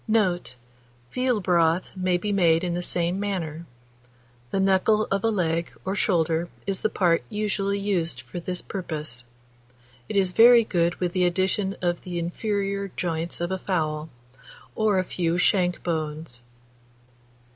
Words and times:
Note. 0.07 0.55
Veal 1.11 1.39
broth 1.41 1.91
may 1.95 2.17
be 2.17 2.31
made 2.31 2.63
in 2.63 2.73
the 2.73 2.81
same 2.81 3.19
manner; 3.19 3.67
the 4.49 4.59
knuckle 4.59 5.07
of 5.11 5.23
a 5.23 5.29
leg 5.29 5.71
or 5.85 5.95
shoulder 5.95 6.49
is 6.65 6.79
the 6.79 6.89
part 6.89 7.21
usually 7.29 7.77
used 7.77 8.21
for 8.21 8.39
this 8.39 8.63
purpose. 8.63 9.23
It 10.09 10.15
is 10.17 10.31
very 10.31 10.63
good 10.63 10.95
with 10.95 11.13
the 11.13 11.25
addition 11.25 11.75
of 11.83 12.01
the 12.01 12.17
inferior 12.17 12.87
joints 12.97 13.39
of 13.39 13.51
a 13.51 13.59
fowl, 13.59 14.09
or 14.73 14.97
a 14.97 15.03
few 15.03 15.37
shank 15.37 15.83
bones. 15.83 16.41